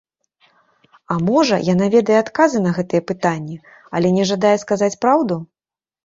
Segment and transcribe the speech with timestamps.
[1.15, 3.57] А можа, яна ведае адказы на гэтыя пытанні,
[3.99, 5.39] але не жадае сказаць праўду?